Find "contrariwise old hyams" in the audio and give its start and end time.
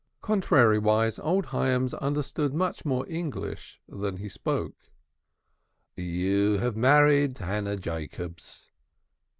0.23-1.93